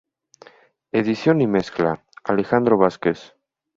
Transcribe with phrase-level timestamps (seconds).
[0.91, 3.35] Edición y mezcla: Alejandro Vazquez.